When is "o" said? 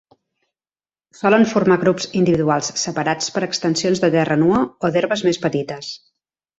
4.91-4.95